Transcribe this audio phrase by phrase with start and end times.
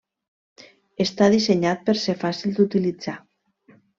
[1.05, 3.17] Està dissenyat per ser fàcil d'utilitzar.